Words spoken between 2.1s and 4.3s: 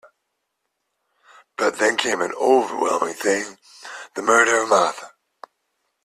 an overwhelming thing— the